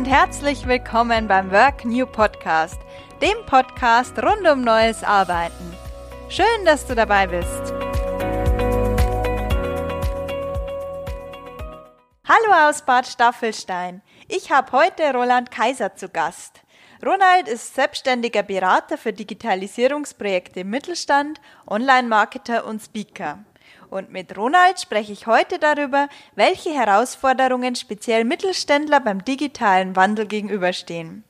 [0.00, 2.80] und herzlich willkommen beim Work New Podcast,
[3.20, 5.76] dem Podcast rund um neues Arbeiten.
[6.30, 7.74] Schön, dass du dabei bist.
[12.26, 14.00] Hallo aus Bad Staffelstein.
[14.26, 16.62] Ich habe heute Roland Kaiser zu Gast.
[17.04, 23.44] Ronald ist selbstständiger Berater für Digitalisierungsprojekte im Mittelstand, Online-Marketer und Speaker.
[23.90, 31.24] Und mit Ronald spreche ich heute darüber, welche Herausforderungen speziell Mittelständler beim digitalen Wandel gegenüberstehen.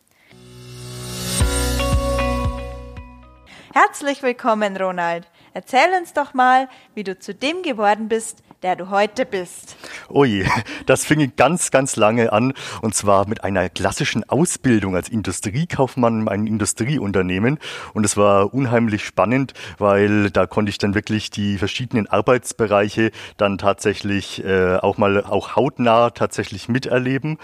[3.73, 5.27] Herzlich willkommen, Ronald.
[5.55, 9.77] Erzähl uns doch mal, wie du zu dem geworden bist, der du heute bist.
[10.09, 10.47] Oh je,
[10.87, 12.53] das fing ganz, ganz lange an
[12.83, 17.59] und zwar mit einer klassischen Ausbildung als Industriekaufmann in einem Industrieunternehmen
[17.95, 23.57] und es war unheimlich spannend, weil da konnte ich dann wirklich die verschiedenen Arbeitsbereiche dann
[23.57, 27.39] tatsächlich äh, auch mal auch hautnah tatsächlich miterleben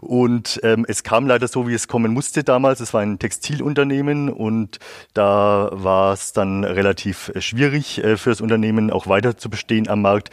[0.00, 2.80] und ähm, es kam leider so, wie es kommen musste damals.
[2.80, 4.78] Es war ein Textilunternehmen und
[5.12, 10.02] da war es dann relativ schwierig äh, für das Unternehmen auch weiter zu bestehen am
[10.02, 10.30] Markt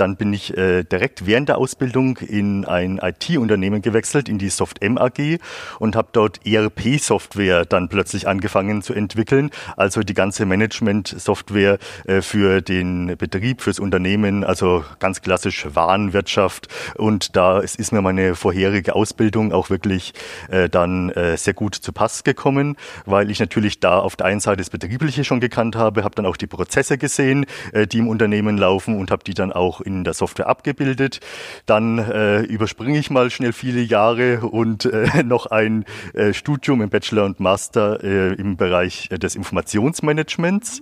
[0.00, 4.98] dann bin ich äh, direkt während der Ausbildung in ein IT-Unternehmen gewechselt, in die SoftM
[4.98, 5.38] AG
[5.78, 9.50] und habe dort ERP-Software dann plötzlich angefangen zu entwickeln.
[9.76, 16.68] Also die ganze Management-Software äh, für den Betrieb, fürs Unternehmen, also ganz klassisch Warenwirtschaft.
[16.96, 20.12] Und da ist, ist mir meine vorherige Ausbildung auch wirklich
[20.50, 24.40] äh, dann äh, sehr gut zu Pass gekommen, weil ich natürlich da auf der einen
[24.40, 28.08] Seite das Betriebliche schon gekannt habe, habe dann auch die Prozesse gesehen, äh, die im
[28.08, 31.20] Unternehmen laufen und habe die dann auch auch in der Software abgebildet.
[31.66, 36.90] Dann äh, überspringe ich mal schnell viele Jahre und äh, noch ein äh, Studium im
[36.90, 40.80] Bachelor und Master äh, im Bereich des Informationsmanagements.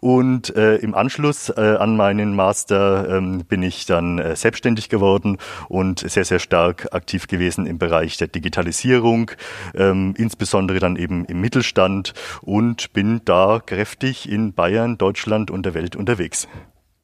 [0.00, 5.38] Und äh, im Anschluss äh, an meinen Master ähm, bin ich dann äh, selbstständig geworden
[5.68, 9.30] und sehr, sehr stark aktiv gewesen im Bereich der Digitalisierung,
[9.74, 12.12] ähm, insbesondere dann eben im Mittelstand
[12.42, 16.48] und bin da kräftig in Bayern, Deutschland und der Welt unterwegs.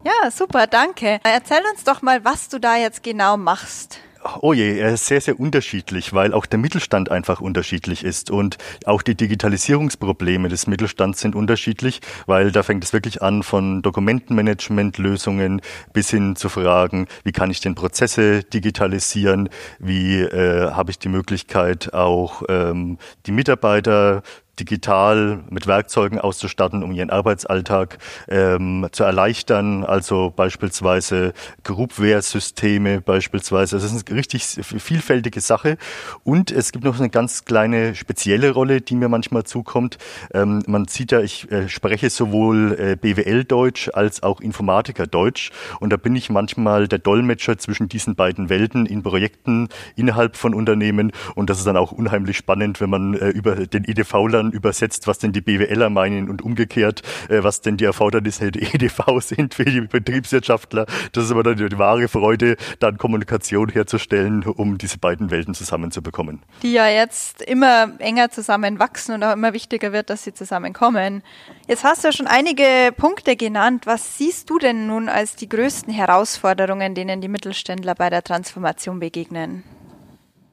[0.05, 1.21] Ja, super, danke.
[1.23, 4.01] Erzähl uns doch mal, was du da jetzt genau machst.
[4.41, 8.57] Oh je, er ist sehr, sehr unterschiedlich, weil auch der Mittelstand einfach unterschiedlich ist und
[8.85, 15.61] auch die Digitalisierungsprobleme des Mittelstands sind unterschiedlich, weil da fängt es wirklich an von Dokumentenmanagementlösungen
[15.93, 19.49] bis hin zu Fragen, wie kann ich denn Prozesse digitalisieren,
[19.81, 24.23] wie äh, habe ich die Möglichkeit auch ähm, die Mitarbeiter
[24.59, 27.99] digital mit Werkzeugen auszustatten, um ihren Arbeitsalltag
[28.29, 29.85] ähm, zu erleichtern.
[29.85, 31.33] Also beispielsweise
[31.65, 33.77] Groupware-Systeme beispielsweise.
[33.77, 35.79] Das ist eine richtig vielfältige Sache.
[36.25, 39.99] Und es gibt noch eine ganz kleine spezielle Rolle, die mir manchmal zukommt.
[40.35, 45.51] Ähm, man sieht ja, ich äh, spreche sowohl äh, BWL-Deutsch als auch Informatiker-Deutsch.
[45.81, 50.55] Und da bin ich manchmal der Dolmetscher zwischen diesen beiden Welten in Projekten innerhalb von
[50.55, 51.13] Unternehmen.
[51.35, 55.07] Und das ist dann auch unheimlich spannend, wenn man äh, über den EDV dann übersetzt,
[55.07, 59.55] was denn die BWLer meinen und umgekehrt, äh, was denn die Erfordernisse der EDV sind
[59.55, 60.87] für die Betriebswirtschaftler.
[61.13, 66.43] Das ist aber dann die wahre Freude, dann Kommunikation herzustellen, um diese beiden Welten zusammenzubekommen.
[66.63, 71.23] Die ja jetzt immer enger zusammenwachsen und auch immer wichtiger wird, dass sie zusammenkommen.
[71.67, 73.87] Jetzt hast du ja schon einige Punkte genannt.
[73.87, 78.99] Was siehst du denn nun als die größten Herausforderungen, denen die Mittelständler bei der Transformation
[78.99, 79.63] begegnen?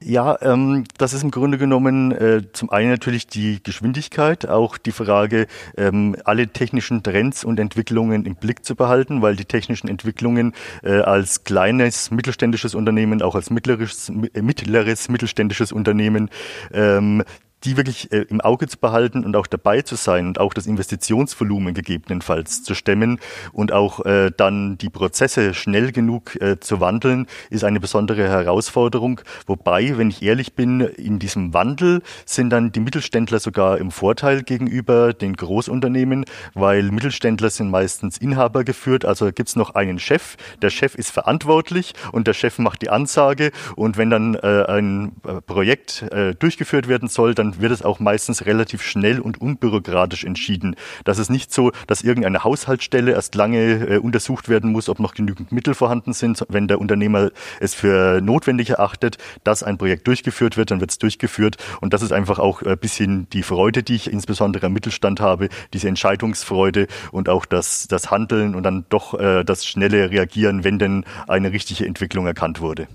[0.01, 4.93] Ja, ähm, das ist im Grunde genommen äh, zum einen natürlich die Geschwindigkeit, auch die
[4.93, 10.53] Frage, ähm, alle technischen Trends und Entwicklungen im Blick zu behalten, weil die technischen Entwicklungen
[10.83, 16.29] äh, als kleines mittelständisches Unternehmen, auch als mittleres, mittleres mittelständisches Unternehmen
[16.71, 17.23] ähm,
[17.63, 20.67] die wirklich äh, im Auge zu behalten und auch dabei zu sein und auch das
[20.67, 23.19] Investitionsvolumen gegebenenfalls zu stemmen
[23.51, 29.21] und auch äh, dann die Prozesse schnell genug äh, zu wandeln, ist eine besondere Herausforderung.
[29.47, 34.43] Wobei, wenn ich ehrlich bin, in diesem Wandel sind dann die Mittelständler sogar im Vorteil
[34.43, 40.37] gegenüber den Großunternehmen, weil Mittelständler sind meistens Inhaber geführt, also gibt es noch einen Chef,
[40.61, 43.51] der Chef ist verantwortlich und der Chef macht die Ansage.
[43.75, 47.83] Und wenn dann äh, ein äh, Projekt äh, durchgeführt werden soll, dann dann wird es
[47.83, 50.75] auch meistens relativ schnell und unbürokratisch entschieden.
[51.03, 55.13] Das ist nicht so, dass irgendeine Haushaltsstelle erst lange äh, untersucht werden muss, ob noch
[55.13, 56.45] genügend Mittel vorhanden sind.
[56.49, 60.97] Wenn der Unternehmer es für notwendig erachtet, dass ein Projekt durchgeführt wird, dann wird es
[60.99, 61.57] durchgeführt.
[61.81, 65.49] Und das ist einfach auch ein bisschen die Freude, die ich insbesondere am Mittelstand habe,
[65.73, 70.79] diese Entscheidungsfreude und auch das, das Handeln und dann doch äh, das schnelle Reagieren, wenn
[70.79, 72.87] denn eine richtige Entwicklung erkannt wurde.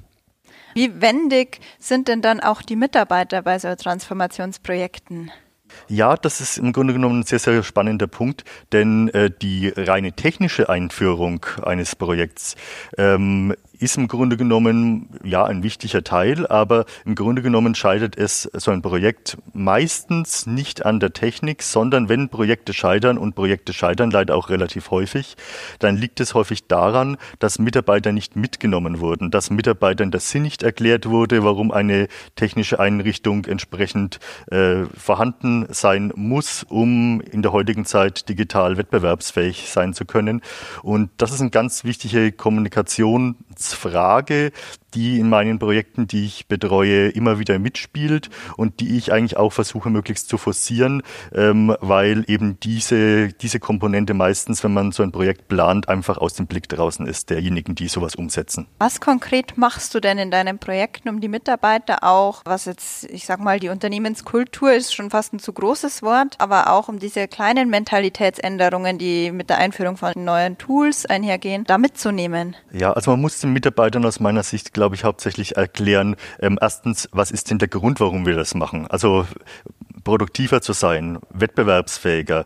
[0.75, 5.31] Wie wendig sind denn dann auch die Mitarbeiter bei so Transformationsprojekten?
[5.89, 10.13] Ja, das ist im Grunde genommen ein sehr, sehr spannender Punkt, denn äh, die reine
[10.13, 12.55] technische Einführung eines Projekts
[12.97, 18.49] ähm, ist im Grunde genommen ja ein wichtiger Teil, aber im Grunde genommen scheitert es
[18.55, 24.11] so ein Projekt meistens nicht an der Technik, sondern wenn Projekte scheitern und Projekte scheitern
[24.11, 25.37] leider auch relativ häufig,
[25.79, 30.63] dann liegt es häufig daran, dass Mitarbeiter nicht mitgenommen wurden, dass Mitarbeitern der Sinn nicht
[30.63, 34.19] erklärt wurde, warum eine technische Einrichtung entsprechend
[34.51, 40.43] äh, vorhanden sein muss, um in der heutigen Zeit digital wettbewerbsfähig sein zu können.
[40.83, 42.33] Und das ist eine ganz wichtige
[43.55, 44.53] Kommunikationsfrage,
[44.95, 49.53] die in meinen Projekten, die ich betreue, immer wieder mitspielt und die ich eigentlich auch
[49.53, 51.03] versuche möglichst zu forcieren,
[51.33, 56.35] ähm, weil eben diese, diese Komponente meistens, wenn man so ein Projekt plant, einfach aus
[56.35, 58.67] dem Blick draußen ist, derjenigen, die sowas umsetzen.
[58.79, 63.27] Was konkret machst du denn in deinen Projekten, um die Mitarbeiter auch, was jetzt, ich
[63.27, 67.29] sag mal, die Unternehmenskultur ist schon fast ein zu großes Wort, aber auch um diese
[67.29, 72.57] kleinen Mentalitätsänderungen, die mit der Einführung von neuen Tools einhergehen, da mitzunehmen?
[72.73, 76.15] Ja, also man muss den Mitarbeitern aus meiner Sicht, glaube glaube ich, hauptsächlich erklären.
[76.41, 78.87] Ähm, erstens, was ist denn der Grund, warum wir das machen?
[78.87, 79.27] Also
[80.05, 82.45] produktiver zu sein, wettbewerbsfähiger,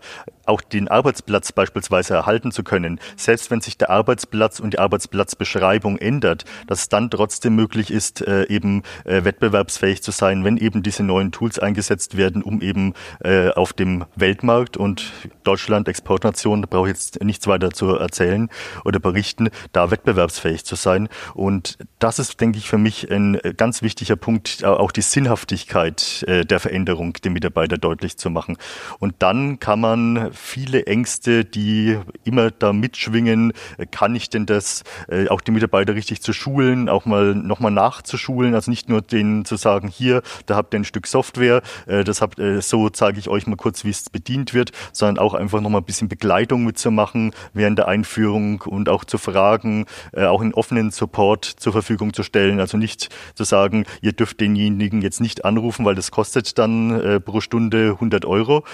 [0.48, 5.98] auch den Arbeitsplatz beispielsweise erhalten zu können, selbst wenn sich der Arbeitsplatz und die Arbeitsplatzbeschreibung
[5.98, 10.82] ändert, dass es dann trotzdem möglich ist, äh, eben äh, wettbewerbsfähig zu sein, wenn eben
[10.82, 15.12] diese neuen Tools eingesetzt werden, um eben äh, auf dem Weltmarkt und
[15.44, 18.48] Deutschland, Exportnation, brauche ich jetzt nichts weiter zu erzählen
[18.84, 21.08] oder berichten, da wettbewerbsfähig zu sein.
[21.34, 26.60] Und das ist, denke ich, für mich ein ganz wichtiger Punkt, auch die Sinnhaftigkeit der
[26.60, 28.56] Veränderung dem Mitarbeiter deutlich zu machen.
[28.98, 33.52] Und dann kann man viele Ängste, die immer da mitschwingen.
[33.90, 38.54] Kann ich denn das, äh, auch die Mitarbeiter richtig zu schulen, auch mal nochmal nachzuschulen,
[38.54, 42.22] also nicht nur denen zu sagen, hier, da habt ihr ein Stück Software, äh, das
[42.22, 45.60] habt, äh, so zeige ich euch mal kurz, wie es bedient wird, sondern auch einfach
[45.60, 49.86] nochmal ein bisschen Begleitung mitzumachen während der Einführung und auch zu fragen,
[50.16, 52.60] auch einen offenen Support zur Verfügung zu stellen.
[52.60, 57.40] Also nicht zu sagen, ihr dürft denjenigen jetzt nicht anrufen, weil das kostet dann pro
[57.40, 58.64] Stunde 100 Euro,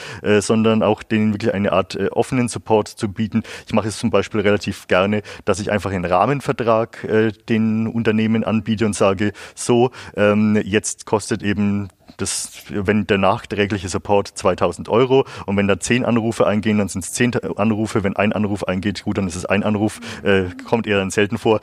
[0.40, 3.42] sondern auch denen wirklich eine Art äh, offenen Support zu bieten.
[3.66, 8.44] Ich mache es zum Beispiel relativ gerne, dass ich einfach einen Rahmenvertrag äh, den Unternehmen
[8.44, 15.24] anbiete und sage, so, ähm, jetzt kostet eben das, wenn der nachträgliche Support 2000 Euro
[15.46, 18.04] und wenn da zehn Anrufe eingehen, dann sind es zehn Anrufe.
[18.04, 21.38] Wenn ein Anruf eingeht, gut, dann ist es ein Anruf, äh, kommt eher dann selten
[21.38, 21.60] vor.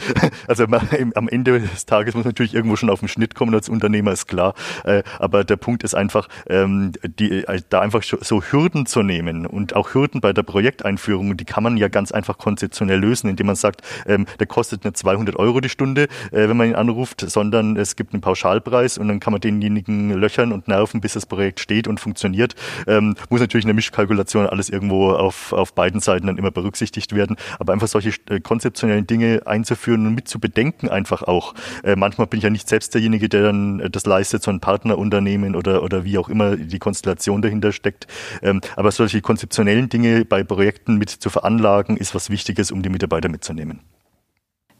[0.48, 4.12] also am Ende des Tages muss natürlich irgendwo schon auf den Schnitt kommen als Unternehmer,
[4.12, 4.54] ist klar.
[4.84, 9.46] Äh, aber der Punkt ist einfach, ähm, die, äh, da einfach so Hürden zu nehmen
[9.46, 13.46] und auch Hürden bei der Projekteinführung, die kann man ja ganz einfach konzeptionell lösen, indem
[13.46, 17.20] man sagt, ähm, der kostet nicht 200 Euro die Stunde, äh, wenn man ihn anruft,
[17.28, 21.14] sondern es gibt einen Pauschalpreis und dann kann man denjenigen einigen Löchern und Nerven, bis
[21.14, 22.54] das Projekt steht und funktioniert.
[22.86, 27.14] Ähm, muss natürlich in der Mischkalkulation alles irgendwo auf, auf beiden Seiten dann immer berücksichtigt
[27.14, 27.36] werden.
[27.58, 31.54] Aber einfach solche äh, konzeptionellen Dinge einzuführen und mit zu bedenken einfach auch.
[31.82, 34.60] Äh, manchmal bin ich ja nicht selbst derjenige, der dann äh, das leistet, so ein
[34.60, 38.06] Partnerunternehmen oder, oder wie auch immer die Konstellation dahinter steckt.
[38.42, 42.88] Ähm, aber solche konzeptionellen Dinge bei Projekten mit zu veranlagen, ist was Wichtiges, um die
[42.88, 43.80] Mitarbeiter mitzunehmen.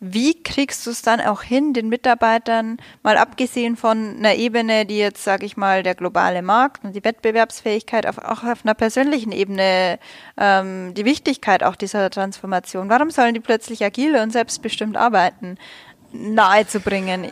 [0.06, 4.98] Wie kriegst du es dann auch hin, den Mitarbeitern, mal abgesehen von einer Ebene, die
[4.98, 9.98] jetzt, sage ich mal, der globale Markt und die Wettbewerbsfähigkeit, auch auf einer persönlichen Ebene,
[10.36, 15.56] ähm, die Wichtigkeit auch dieser Transformation, warum sollen die plötzlich agil und selbstbestimmt arbeiten,
[16.12, 17.28] nahezubringen?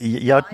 [0.00, 0.44] Ja,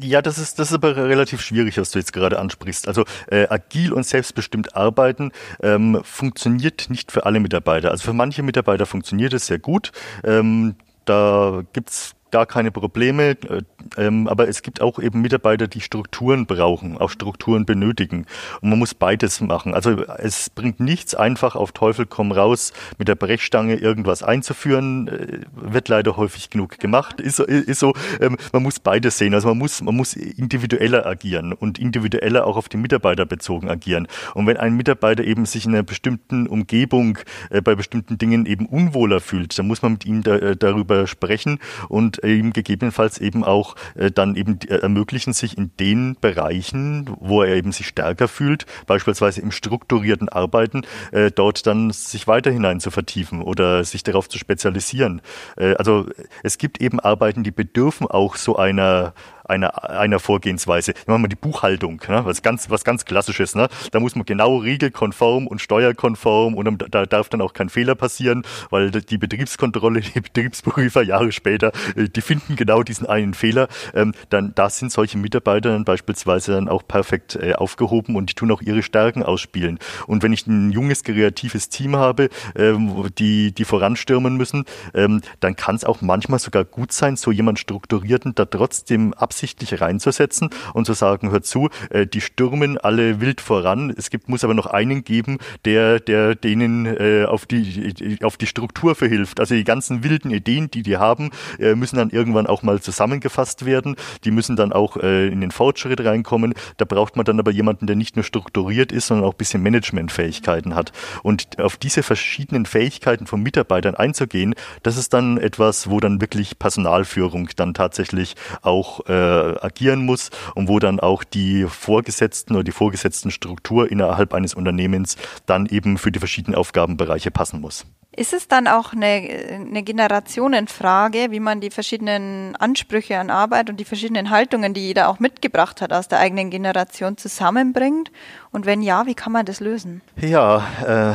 [0.00, 2.86] ja, das ist, das ist aber relativ schwierig, was du jetzt gerade ansprichst.
[2.86, 7.90] Also äh, agil und selbstbestimmt arbeiten ähm, funktioniert nicht für alle Mitarbeiter.
[7.90, 9.90] Also für manche Mitarbeiter funktioniert es sehr gut.
[10.22, 13.30] Ähm, da gibt's gar keine Probleme.
[13.30, 13.62] Äh,
[13.96, 18.26] ähm, aber es gibt auch eben Mitarbeiter, die Strukturen brauchen, auch Strukturen benötigen.
[18.60, 19.74] Und man muss beides machen.
[19.74, 25.08] Also es bringt nichts einfach auf Teufel komm raus mit der Brechstange irgendwas einzuführen.
[25.08, 27.20] Äh, wird leider häufig genug gemacht.
[27.20, 29.34] Ist ist so ähm, man muss beides sehen.
[29.34, 34.08] Also man muss, man muss individueller agieren und individueller auch auf die Mitarbeiter bezogen agieren.
[34.34, 37.18] Und wenn ein Mitarbeiter eben sich in einer bestimmten Umgebung
[37.50, 41.58] äh, bei bestimmten Dingen eben unwohler fühlt, dann muss man mit ihm da, darüber sprechen
[41.88, 47.42] und ihm gegebenenfalls eben auch äh, dann eben äh, ermöglichen sich in den Bereichen, wo
[47.42, 52.80] er eben sich stärker fühlt, beispielsweise im strukturierten Arbeiten, äh, dort dann sich weiter hinein
[52.80, 55.20] zu vertiefen oder sich darauf zu spezialisieren.
[55.56, 56.06] also
[56.42, 59.14] es gibt eben Arbeiten, die bedürfen auch so einer
[59.52, 60.94] einer, einer Vorgehensweise.
[61.06, 62.24] Machen wir die Buchhaltung, ne?
[62.24, 63.54] was ganz, was ganz Klassisches.
[63.54, 63.68] Ne?
[63.90, 68.42] Da muss man genau regelkonform und steuerkonform und da darf dann auch kein Fehler passieren,
[68.70, 73.68] weil die Betriebskontrolle, die Betriebsprüfer Jahre später, äh, die finden genau diesen einen Fehler.
[73.94, 78.34] Ähm, dann da sind solche Mitarbeiter dann beispielsweise dann auch perfekt äh, aufgehoben und die
[78.34, 79.78] tun auch ihre Stärken ausspielen.
[80.06, 85.56] Und wenn ich ein junges kreatives Team habe, ähm, die die voranstürmen müssen, ähm, dann
[85.56, 89.41] kann es auch manchmal sogar gut sein, so jemand strukturierten da trotzdem absichtlich
[89.80, 93.92] reinzusetzen und zu sagen, hör zu, äh, die stürmen alle wild voran.
[93.96, 98.46] Es gibt muss aber noch einen geben, der der denen äh, auf die auf die
[98.46, 99.40] Struktur verhilft.
[99.40, 103.64] Also die ganzen wilden Ideen, die die haben, äh, müssen dann irgendwann auch mal zusammengefasst
[103.64, 103.96] werden.
[104.24, 106.54] Die müssen dann auch äh, in den Fortschritt reinkommen.
[106.76, 109.62] Da braucht man dann aber jemanden, der nicht nur strukturiert ist, sondern auch ein bisschen
[109.62, 110.92] Managementfähigkeiten hat.
[111.22, 116.58] Und auf diese verschiedenen Fähigkeiten von Mitarbeitern einzugehen, das ist dann etwas, wo dann wirklich
[116.58, 122.72] Personalführung dann tatsächlich auch äh, agieren muss und wo dann auch die Vorgesetzten oder die
[122.72, 127.84] vorgesetzten Struktur innerhalb eines Unternehmens dann eben für die verschiedenen Aufgabenbereiche passen muss.
[128.14, 133.80] Ist es dann auch eine, eine Generationenfrage, wie man die verschiedenen Ansprüche an Arbeit und
[133.80, 138.12] die verschiedenen Haltungen, die jeder auch mitgebracht hat aus der eigenen Generation, zusammenbringt?
[138.50, 140.02] Und wenn ja, wie kann man das lösen?
[140.20, 141.14] Ja,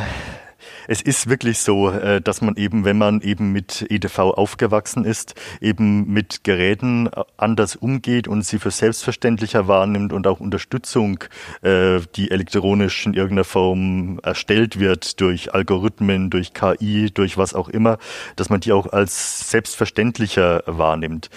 [0.88, 5.34] es ist wirklich so, äh, dass man eben, wenn man eben mit EDV aufgewachsen ist,
[5.60, 11.22] eben mit Geräten anders umgeht und sie für selbstverständlicher wahrnimmt und auch Unterstützung,
[11.60, 17.68] äh, die elektronisch in irgendeiner Form erstellt wird durch Algorithmen, durch KI, durch was auch
[17.68, 17.98] immer,
[18.36, 21.28] dass man die auch als selbstverständlicher wahrnimmt.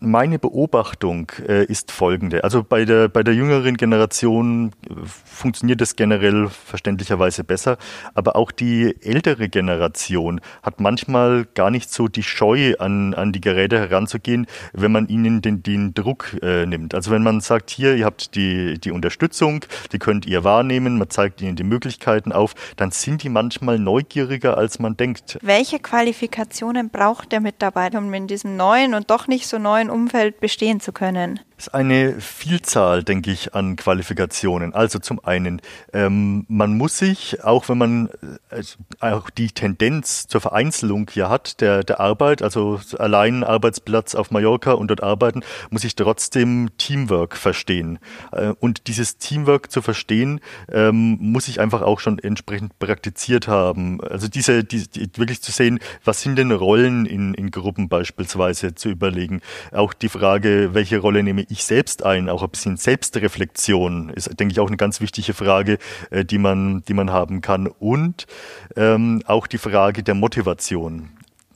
[0.00, 2.44] Meine Beobachtung äh, ist folgende.
[2.44, 7.78] Also bei der, bei der jüngeren Generation äh, funktioniert es generell verständlicherweise besser,
[8.14, 13.40] aber auch die ältere Generation hat manchmal gar nicht so die Scheu, an, an die
[13.40, 16.94] Geräte heranzugehen, wenn man ihnen den, den Druck äh, nimmt.
[16.94, 21.10] Also wenn man sagt, hier, ihr habt die, die Unterstützung, die könnt ihr wahrnehmen, man
[21.10, 25.38] zeigt ihnen die Möglichkeiten auf, dann sind die manchmal neugieriger, als man denkt.
[25.42, 30.40] Welche Qualifikationen braucht der Mitarbeiter, um in diesem neuen und doch nicht so neuen Umfeld
[30.40, 31.40] bestehen zu können?
[31.58, 34.74] Es ist eine Vielzahl, denke ich, an Qualifikationen.
[34.74, 35.60] Also zum einen,
[35.92, 38.10] ähm, man muss sich, auch wenn man
[38.50, 38.62] äh,
[39.00, 44.70] auch die Tendenz zur Vereinzelung hier hat, der, der Arbeit, also allein Arbeitsplatz auf Mallorca
[44.70, 45.40] und dort arbeiten,
[45.70, 47.98] muss ich trotzdem Teamwork verstehen.
[48.30, 50.38] Äh, und dieses Teamwork zu verstehen,
[50.70, 54.00] ähm, muss ich einfach auch schon entsprechend praktiziert haben.
[54.00, 58.76] Also diese, die, die, wirklich zu sehen, was sind denn Rollen in, in Gruppen beispielsweise
[58.76, 59.40] zu überlegen.
[59.78, 62.28] Auch die Frage, welche Rolle nehme ich selbst ein?
[62.28, 65.78] Auch ein bisschen Selbstreflexion ist, denke ich, auch eine ganz wichtige Frage,
[66.10, 67.68] äh, die man, die man haben kann.
[67.68, 68.26] Und
[68.74, 71.10] ähm, auch die Frage der Motivation.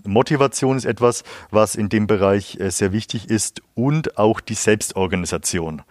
[0.04, 5.82] Motivation ist etwas, was in dem Bereich äh, sehr wichtig ist und auch die Selbstorganisation.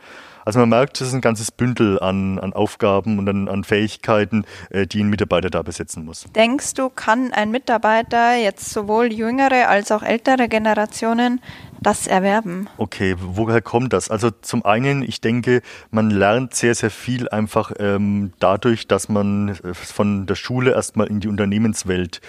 [0.45, 4.45] Also man merkt, es ist ein ganzes Bündel an, an Aufgaben und an, an Fähigkeiten,
[4.69, 6.25] äh, die ein Mitarbeiter da besitzen muss.
[6.33, 11.41] Denkst du, kann ein Mitarbeiter jetzt sowohl jüngere als auch ältere Generationen
[11.81, 12.69] das erwerben?
[12.77, 14.09] Okay, woher kommt das?
[14.09, 19.49] Also zum einen, ich denke, man lernt sehr, sehr viel einfach ähm, dadurch, dass man
[19.49, 22.21] äh, von der Schule erstmal in die Unternehmenswelt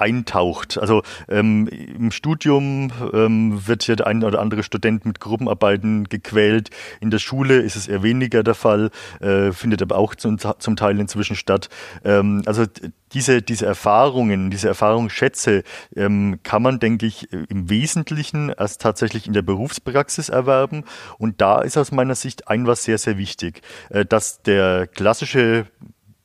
[0.00, 0.78] eintaucht.
[0.78, 6.70] Also ähm, im Studium ähm, wird ja der ein oder andere Student mit Gruppenarbeiten gequält.
[7.00, 8.90] In der Schule ist es eher weniger der Fall,
[9.20, 11.68] äh, findet aber auch zum, zum Teil inzwischen statt.
[12.04, 12.64] Ähm, also
[13.12, 15.64] diese, diese Erfahrungen, diese Erfahrungsschätze
[15.96, 20.84] ähm, kann man, denke ich, im Wesentlichen erst tatsächlich in der Berufspraxis erwerben.
[21.18, 25.66] Und da ist aus meiner Sicht ein was sehr, sehr wichtig, äh, dass der klassische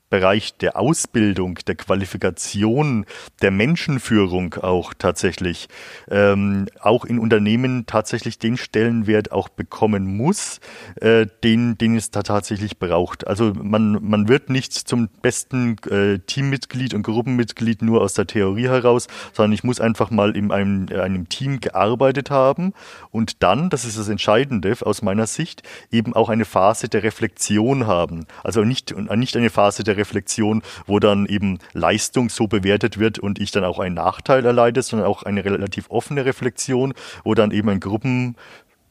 [0.10, 3.06] Bereich der Ausbildung, der Qualifikation,
[3.42, 5.68] der Menschenführung auch tatsächlich,
[6.10, 10.60] ähm, auch in Unternehmen tatsächlich den Stellenwert auch bekommen muss,
[11.02, 13.26] äh, den, den es da tatsächlich braucht.
[13.26, 18.68] Also man, man wird nicht zum besten äh, Teammitglied und Gruppenmitglied nur aus der Theorie
[18.68, 22.74] heraus, sondern ich muss einfach mal in einem, einem Team gearbeitet haben
[23.12, 27.88] und dann, das ist das Entscheidende aus meiner Sicht, eben auch eine Phase der Reflexion
[27.88, 28.26] haben.
[28.44, 33.40] Also nicht, nicht eine Phase der Reflexion, wo dann eben Leistung so bewertet wird und
[33.40, 37.70] ich dann auch einen Nachteil erleide, sondern auch eine relativ offene Reflexion, wo dann eben
[37.70, 38.36] ein Gruppen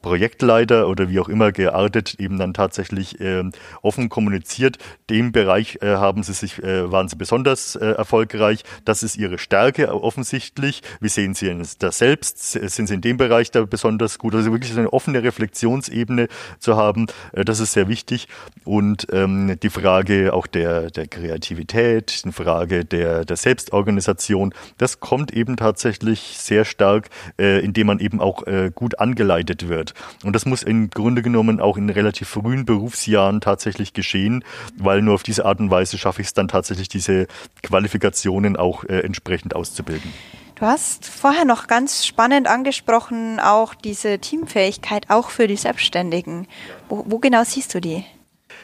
[0.04, 3.42] Projektleiter oder wie auch immer geartet eben dann tatsächlich äh,
[3.80, 4.76] offen kommuniziert.
[5.08, 8.64] Dem Bereich äh, haben sie sich, äh, waren sie besonders äh, erfolgreich.
[8.84, 10.82] Das ist ihre Stärke offensichtlich.
[11.00, 12.38] Wie sehen sie das selbst?
[12.52, 14.34] Sind sie in dem Bereich da besonders gut?
[14.34, 18.28] Also wirklich eine offene Reflexionsebene zu haben, äh, das ist sehr wichtig.
[18.64, 25.32] Und ähm, die Frage auch der, der Kreativität, die Frage der, der Selbstorganisation, das kommt
[25.32, 27.08] eben tatsächlich sehr stark,
[27.40, 29.93] äh, indem man eben auch äh, gut angeleitet wird.
[30.24, 34.44] Und das muss im Grunde genommen auch in relativ frühen Berufsjahren tatsächlich geschehen,
[34.76, 37.26] weil nur auf diese Art und Weise schaffe ich es dann tatsächlich, diese
[37.62, 40.12] Qualifikationen auch äh, entsprechend auszubilden.
[40.56, 46.46] Du hast vorher noch ganz spannend angesprochen, auch diese Teamfähigkeit auch für die Selbstständigen.
[46.88, 48.04] Wo, wo genau siehst du die?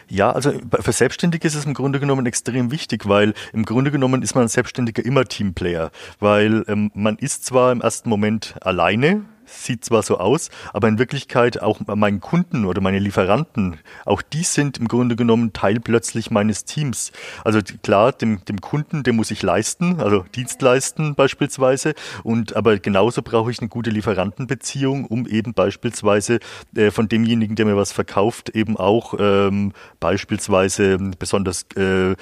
[0.09, 4.23] Ja, also für Selbstständige ist es im Grunde genommen extrem wichtig, weil im Grunde genommen
[4.23, 9.25] ist man als Selbstständiger immer Teamplayer, weil ähm, man ist zwar im ersten Moment alleine,
[9.51, 14.45] sieht zwar so aus, aber in Wirklichkeit auch mein Kunden oder meine Lieferanten, auch die
[14.45, 17.13] sind im Grunde genommen Teil plötzlich meines Teams.
[17.45, 21.95] Also klar, dem, dem Kunden, dem muss ich leisten, also Dienst leisten beispielsweise.
[22.23, 26.39] Und aber genauso brauche ich eine gute Lieferantenbeziehung, um eben beispielsweise
[26.75, 32.17] äh, von demjenigen, der mir was verkauft, eben auch ähm, beispielsweise besonders äh, äh,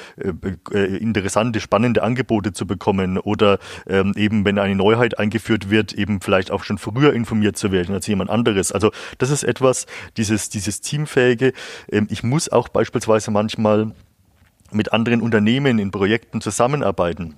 [0.73, 6.21] äh interessante, spannende Angebote zu bekommen oder ähm, eben, wenn eine Neuheit eingeführt wird, eben
[6.21, 8.73] vielleicht auch schon früher informiert zu werden als jemand anderes.
[8.73, 11.53] Also das ist etwas, dieses, dieses Teamfähige.
[11.93, 13.93] Ähm, ich muss auch beispielsweise manchmal
[14.73, 17.35] mit anderen Unternehmen in Projekten zusammenarbeiten.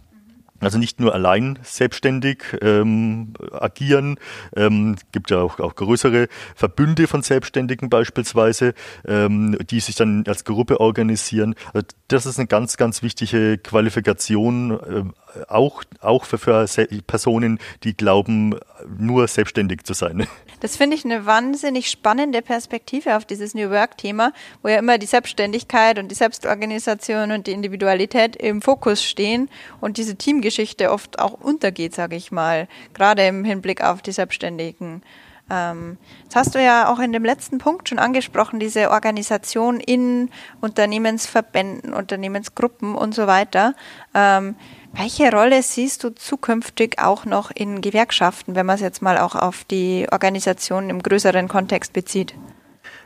[0.60, 4.18] Also nicht nur allein selbstständig ähm, agieren,
[4.54, 8.74] ähm, gibt ja auch, auch größere Verbünde von Selbstständigen beispielsweise,
[9.06, 11.54] ähm, die sich dann als Gruppe organisieren.
[11.72, 15.04] Also das ist eine ganz, ganz wichtige Qualifikation, äh,
[15.48, 16.66] auch, auch für, für
[17.06, 18.58] Personen, die glauben,
[18.98, 20.26] nur selbstständig zu sein.
[20.60, 24.32] Das finde ich eine wahnsinnig spannende Perspektive auf dieses New Work-Thema,
[24.62, 29.48] wo ja immer die Selbstständigkeit und die Selbstorganisation und die Individualität im Fokus stehen
[29.80, 35.02] und diese Teamgeschichte oft auch untergeht, sage ich mal, gerade im Hinblick auf die Selbstständigen.
[35.50, 40.30] Ähm, das hast du ja auch in dem letzten Punkt schon angesprochen, diese Organisation in
[40.60, 43.74] Unternehmensverbänden, Unternehmensgruppen und so weiter.
[44.14, 44.54] Ähm,
[44.92, 49.34] welche Rolle siehst du zukünftig auch noch in Gewerkschaften, wenn man es jetzt mal auch
[49.34, 52.34] auf die Organisation im größeren Kontext bezieht?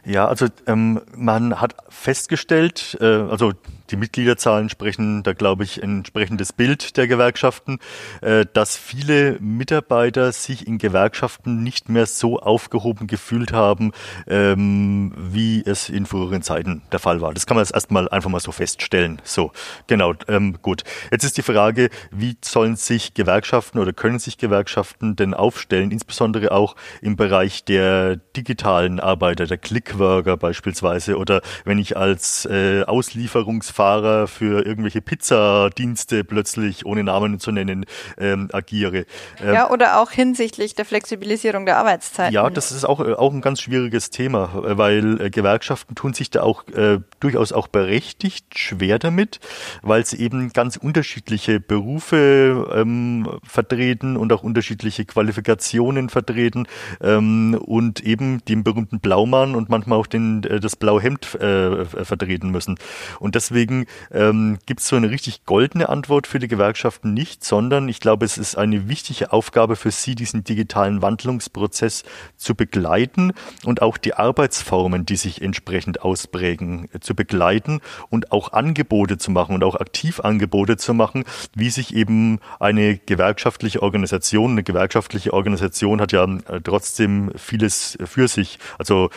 [0.06, 3.52] Ja, also ähm, man hat festgestellt, äh, also
[3.90, 7.78] die Mitgliederzahlen sprechen da, glaube ich, ein entsprechendes Bild der Gewerkschaften,
[8.22, 13.92] äh, dass viele Mitarbeiter sich in Gewerkschaften nicht mehr so aufgehoben gefühlt haben,
[14.26, 17.34] ähm, wie es in früheren Zeiten der Fall war.
[17.34, 19.20] Das kann man jetzt erstmal einfach mal so feststellen.
[19.22, 19.52] So,
[19.86, 20.82] genau, ähm, gut.
[21.10, 26.52] Jetzt ist die Frage, wie sollen sich Gewerkschaften oder können sich Gewerkschaften denn aufstellen, insbesondere
[26.52, 29.58] auch im Bereich der digitalen Arbeiter, der
[29.94, 37.38] Clickworker beispielsweise oder wenn ich als äh, Auslieferungs Fahrer für irgendwelche Pizzadienste plötzlich, ohne Namen
[37.38, 37.86] zu nennen,
[38.18, 39.06] ähm, agiere.
[39.40, 42.34] Ähm, ja, oder auch hinsichtlich der Flexibilisierung der Arbeitszeiten.
[42.34, 46.30] Ja, das ist auch, äh, auch ein ganz schwieriges Thema, weil äh, Gewerkschaften tun sich
[46.30, 49.40] da auch äh, durchaus auch berechtigt schwer damit,
[49.82, 56.66] weil sie eben ganz unterschiedliche Berufe ähm, vertreten und auch unterschiedliche Qualifikationen vertreten
[57.00, 62.50] ähm, und eben den berühmten Blaumann und manchmal auch den, äh, das Blauhemd äh, vertreten
[62.50, 62.78] müssen.
[63.20, 67.88] Und deswegen ähm, gibt es so eine richtig goldene Antwort für die Gewerkschaften nicht, sondern
[67.88, 72.04] ich glaube, es ist eine wichtige Aufgabe für sie, diesen digitalen Wandlungsprozess
[72.36, 73.32] zu begleiten
[73.64, 79.30] und auch die Arbeitsformen, die sich entsprechend ausprägen, äh, zu begleiten und auch Angebote zu
[79.30, 86.00] machen und auch Aktivangebote zu machen, wie sich eben eine gewerkschaftliche Organisation, eine gewerkschaftliche Organisation
[86.00, 89.10] hat ja äh, trotzdem vieles für sich, also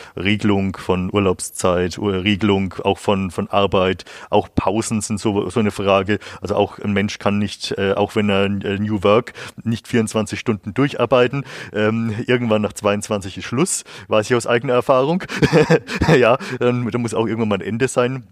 [0.58, 6.18] Regelung von Urlaubszeit, Regelung auch von, von Arbeit, auch Pausen sind so, so eine Frage.
[6.42, 10.40] Also auch ein Mensch kann nicht, äh, auch wenn er äh, New Work nicht 24
[10.40, 11.46] Stunden durcharbeiten.
[11.74, 15.24] Ähm, irgendwann nach 22 ist Schluss, weiß ich aus eigener Erfahrung.
[16.18, 18.24] ja, dann, dann muss auch irgendwann mal ein Ende sein.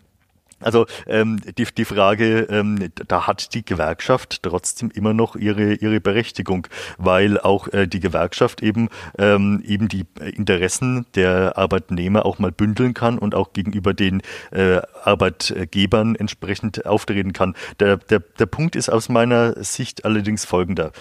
[0.59, 5.99] Also ähm, die, die Frage, ähm, da hat die Gewerkschaft trotzdem immer noch ihre ihre
[5.99, 12.51] Berechtigung, weil auch äh, die Gewerkschaft eben ähm, eben die Interessen der Arbeitnehmer auch mal
[12.51, 17.55] bündeln kann und auch gegenüber den äh, Arbeitgebern entsprechend auftreten kann.
[17.79, 20.91] Der, der, der Punkt ist aus meiner Sicht allerdings folgender.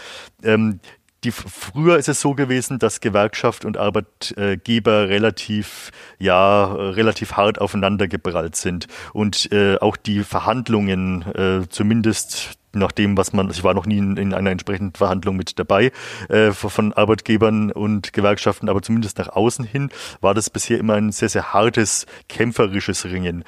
[0.42, 0.80] Ähm,
[1.24, 8.08] die, früher ist es so gewesen, dass Gewerkschaft und Arbeitgeber relativ, ja, relativ hart aufeinander
[8.08, 8.86] geprallt sind.
[9.12, 13.98] Und äh, auch die Verhandlungen äh, zumindest nach dem, was man, ich war noch nie
[13.98, 15.92] in, in einer entsprechenden Verhandlung mit dabei
[16.28, 21.12] äh, von Arbeitgebern und Gewerkschaften, aber zumindest nach außen hin war das bisher immer ein
[21.12, 23.44] sehr, sehr hartes, kämpferisches Ringen.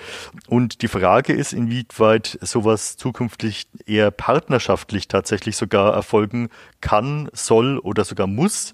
[0.48, 6.48] Und die Frage ist, inwieweit sowas zukünftig eher partnerschaftlich tatsächlich sogar erfolgen
[6.80, 8.72] kann, soll oder sogar muss,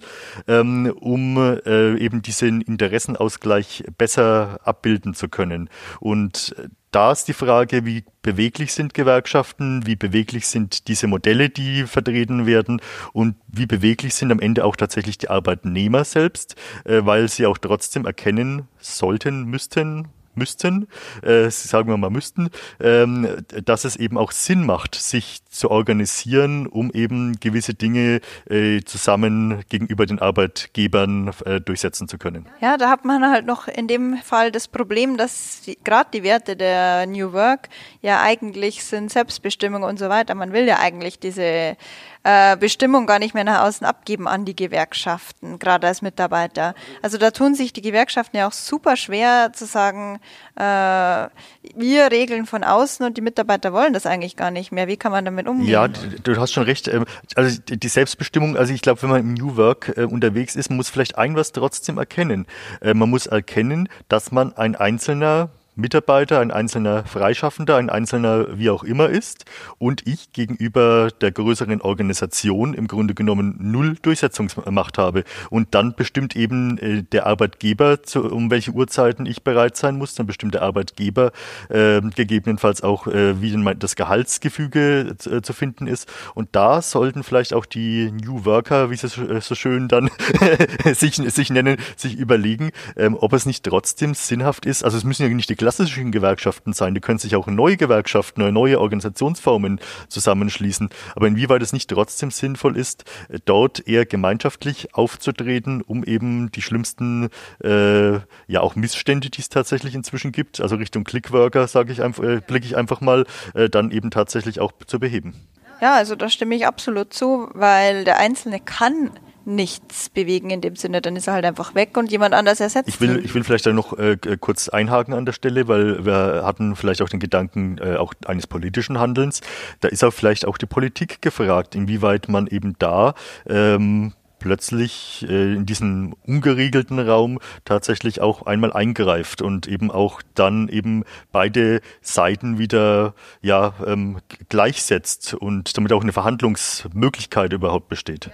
[0.49, 5.69] ähm, um äh, eben diesen Interessenausgleich besser abbilden zu können.
[6.01, 6.55] Und
[6.93, 12.47] da ist die Frage, wie beweglich sind Gewerkschaften, wie beweglich sind diese Modelle, die vertreten
[12.47, 12.81] werden
[13.13, 17.59] und wie beweglich sind am Ende auch tatsächlich die Arbeitnehmer selbst, äh, weil sie auch
[17.59, 20.89] trotzdem erkennen sollten, müssten, müssten,
[21.23, 23.29] äh, sagen wir mal müssten, ähm,
[23.65, 29.63] dass es eben auch Sinn macht, sich zu organisieren, um eben gewisse Dinge äh, zusammen
[29.69, 32.49] gegenüber den Arbeitgebern äh, durchsetzen zu können.
[32.61, 36.57] Ja, da hat man halt noch in dem Fall das Problem, dass gerade die Werte
[36.57, 37.69] der New Work
[38.01, 40.35] ja eigentlich sind Selbstbestimmung und so weiter.
[40.35, 41.77] Man will ja eigentlich diese
[42.25, 46.75] äh, Bestimmung gar nicht mehr nach außen abgeben an die Gewerkschaften, gerade als Mitarbeiter.
[47.03, 50.21] Also da tun sich die Gewerkschaften ja auch super schwer zu sagen,
[50.57, 54.89] äh, wir regeln von außen und die Mitarbeiter wollen das eigentlich gar nicht mehr.
[54.89, 55.69] Wie kann man damit umgehen?
[55.69, 56.89] Ja, du hast schon recht.
[56.89, 57.05] Ähm,
[57.35, 60.89] also die Selbstbestimmung, also ich glaube, wenn man im New Work äh, unterwegs ist, muss
[60.89, 62.47] vielleicht ein was trotzdem erkennen.
[62.81, 68.69] Äh, man muss erkennen, dass man ein einzelner Mitarbeiter, ein einzelner Freischaffender, ein einzelner wie
[68.69, 69.47] auch immer ist
[69.79, 75.25] und ich gegenüber der größeren Organisation im Grunde genommen null Durchsetzungsmacht habe.
[75.49, 80.15] Und dann bestimmt eben äh, der Arbeitgeber, zu, um welche Uhrzeiten ich bereit sein muss,
[80.15, 81.33] dann bestimmt der Arbeitgeber
[81.71, 86.07] äh, gegebenenfalls auch, äh, wie das Gehaltsgefüge äh, zu finden ist.
[86.35, 90.11] Und da sollten vielleicht auch die New Worker, wie sie so, äh, schön dann
[90.93, 94.85] sich, sich nennen, sich überlegen, ähm, ob es nicht trotzdem sinnhaft ist.
[94.85, 96.93] Also es müssen ja nicht die klassischen Gewerkschaften sein.
[96.93, 100.89] Die können sich auch neue Gewerkschaften, neue Organisationsformen zusammenschließen.
[101.15, 103.05] Aber inwieweit es nicht trotzdem sinnvoll ist,
[103.45, 107.29] dort eher gemeinschaftlich aufzutreten, um eben die schlimmsten,
[107.63, 108.15] äh,
[108.49, 112.41] ja auch Missstände, die es tatsächlich inzwischen gibt, also Richtung Clickworker, sage ich einfach, äh,
[112.45, 115.47] blicke ich einfach mal, äh, dann eben tatsächlich auch zu beheben.
[115.81, 119.13] Ja, also da stimme ich absolut zu, weil der Einzelne kann
[119.45, 122.89] nichts bewegen in dem Sinne, dann ist er halt einfach weg und jemand anders ersetzt.
[122.89, 126.43] Ich will, ich will vielleicht da noch äh, kurz einhaken an der Stelle, weil wir
[126.45, 129.41] hatten vielleicht auch den Gedanken äh, auch eines politischen Handelns.
[129.81, 133.15] Da ist auch vielleicht auch die Politik gefragt, inwieweit man eben da
[133.49, 140.69] ähm, plötzlich äh, in diesen ungeregelten Raum tatsächlich auch einmal eingreift und eben auch dann
[140.69, 148.27] eben beide Seiten wieder ja ähm, gleichsetzt und damit auch eine Verhandlungsmöglichkeit überhaupt besteht.
[148.27, 148.33] Ja,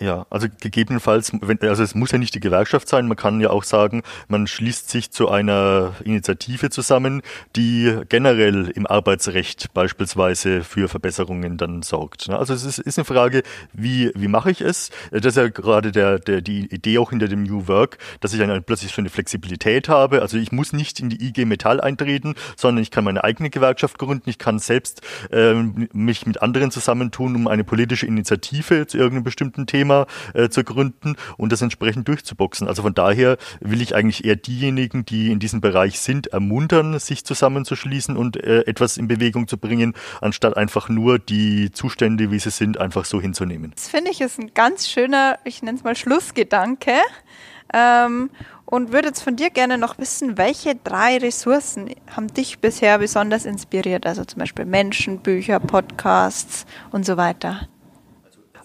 [0.00, 3.50] ja, also gegebenenfalls, wenn, also es muss ja nicht die Gewerkschaft sein, man kann ja
[3.50, 7.20] auch sagen, man schließt sich zu einer Initiative zusammen,
[7.54, 12.28] die generell im Arbeitsrecht beispielsweise für Verbesserungen dann sorgt.
[12.28, 12.38] Ne?
[12.38, 13.42] Also es ist, ist eine Frage,
[13.74, 14.90] wie, wie mache ich es?
[15.10, 18.38] Das ist ja gerade der, der, die Idee auch hinter dem New Work, dass ich
[18.40, 20.22] dann plötzlich so eine Flexibilität habe.
[20.22, 23.98] Also ich muss nicht in die IG Metall eintreten, sondern ich kann meine eigene Gewerkschaft
[23.98, 29.24] gründen, ich kann selbst ähm, mich mit anderen zusammentun, um eine politische Initiative zu irgendeinem
[29.24, 32.68] bestimmten Thema Thema äh, zu gründen und das entsprechend durchzuboxen.
[32.68, 37.24] Also von daher will ich eigentlich eher diejenigen, die in diesem Bereich sind, ermuntern, sich
[37.24, 42.50] zusammenzuschließen und äh, etwas in Bewegung zu bringen, anstatt einfach nur die Zustände, wie sie
[42.50, 43.72] sind, einfach so hinzunehmen.
[43.74, 46.92] Das finde ich ist ein ganz schöner, ich nenne es mal Schlussgedanke.
[47.72, 48.30] Ähm,
[48.64, 53.44] und würde jetzt von dir gerne noch wissen, welche drei Ressourcen haben dich bisher besonders
[53.44, 54.06] inspiriert?
[54.06, 57.68] Also zum Beispiel Menschen, Bücher, Podcasts und so weiter.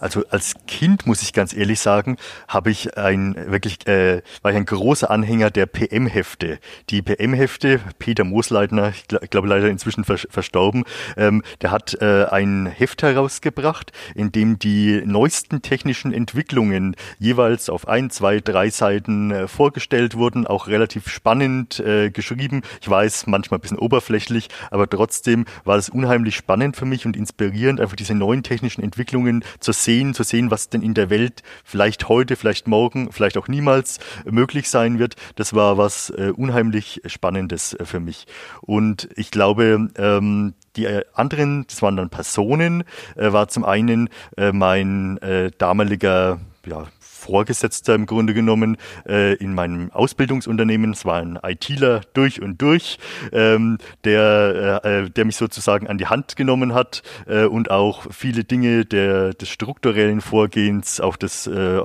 [0.00, 2.16] Also als Kind muss ich ganz ehrlich sagen,
[2.48, 6.58] habe ich ein wirklich äh, war ich ein großer Anhänger der PM-Hefte.
[6.90, 10.84] Die PM-Hefte, Peter Moosleitner, ich, gl glaube leider inzwischen vers verstorben,
[11.16, 17.88] ähm, der hat äh, ein Heft herausgebracht, in dem die neuesten technischen Entwicklungen jeweils auf
[17.88, 22.62] ein, zwei, drei Seiten äh, vorgestellt wurden, auch relativ spannend äh, geschrieben.
[22.80, 27.16] Ich weiß, manchmal ein bisschen oberflächlich, aber trotzdem war es unheimlich spannend für mich und
[27.16, 31.42] inspirierend, einfach diese neuen technischen Entwicklungen zu sehen, zu sehen, was denn in der Welt
[31.64, 35.14] vielleicht heute, vielleicht morgen, vielleicht auch niemals möglich sein wird.
[35.36, 38.26] Das war was äh, unheimlich Spannendes äh, für mich.
[38.60, 44.10] Und ich glaube, ähm, die äh, anderen, das waren dann Personen, äh, war zum einen
[44.36, 46.86] äh, mein äh, damaliger ja,
[47.26, 50.92] Vorgesetzter im Grunde genommen äh, in meinem Ausbildungsunternehmen.
[50.92, 52.98] Es war ein ITler durch und durch,
[53.32, 58.06] ähm, der, äh, äh, der mich sozusagen an die Hand genommen hat äh, und auch
[58.12, 61.80] viele Dinge der, des strukturellen Vorgehens, auch des, äh,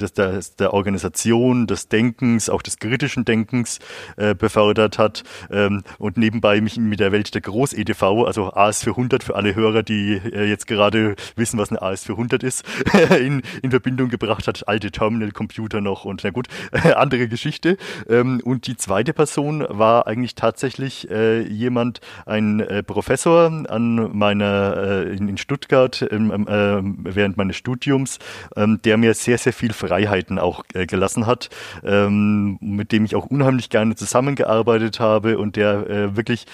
[0.00, 3.78] des, des, der Organisation, des Denkens, auch des kritischen Denkens
[4.16, 9.36] äh, befördert hat ähm, und nebenbei mich mit der Welt der Groß-EDV, also AS400 für
[9.36, 12.64] alle Hörer, die äh, jetzt gerade wissen, was eine AS400 ist,
[13.20, 16.48] in, in Verbindung gebracht hat alte Terminal-Computer noch und na gut,
[16.96, 17.76] andere Geschichte.
[18.08, 24.76] Ähm, und die zweite Person war eigentlich tatsächlich äh, jemand, ein äh, Professor an meiner
[24.76, 28.18] äh, in, in, Stuttgart ähm, ähm, während meines Studiums,
[28.56, 31.50] ähm, der mir sehr, sehr viel Freiheiten auch äh, gelassen hat,
[31.82, 36.46] mit dem ich auch unheimlich gerne zusammengearbeitet habe und der äh, wirklich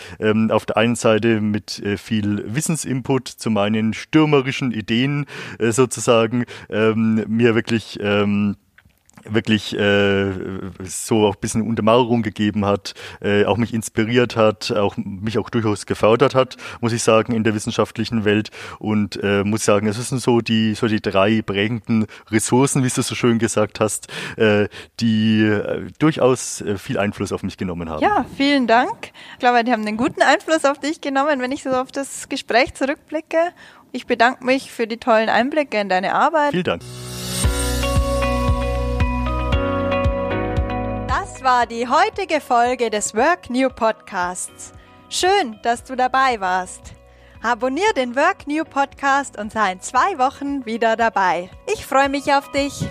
[0.50, 5.26] auf der einen Seite mit äh, viel Wissensinput zu meinen stürmerischen Ideen
[5.58, 8.56] äh, sozusagen mir wirklich ähm,
[9.24, 10.32] wirklich äh,
[10.84, 15.50] so auch ein bisschen Untermauerung gegeben hat, äh, auch mich inspiriert hat, auch mich auch
[15.50, 18.50] durchaus gefördert hat, muss ich sagen, in der wissenschaftlichen Welt.
[18.78, 23.02] Und äh, muss sagen, es sind so die so die drei prägenden Ressourcen, wie du
[23.02, 24.68] so schön gesagt hast, äh,
[25.00, 28.02] die äh, durchaus äh, viel Einfluss auf mich genommen haben.
[28.02, 29.12] Ja, vielen Dank.
[29.34, 32.28] Ich glaube, die haben einen guten Einfluss auf dich genommen, wenn ich so auf das
[32.28, 33.38] Gespräch zurückblicke.
[33.92, 36.50] Ich bedanke mich für die tollen Einblicke in deine Arbeit.
[36.50, 36.82] Vielen Dank.
[41.48, 44.74] War die heutige Folge des Work New Podcasts.
[45.08, 46.92] Schön, dass du dabei warst.
[47.42, 51.48] Abonnier den Work New Podcast und sei in zwei Wochen wieder dabei.
[51.72, 52.84] Ich freue mich auf dich.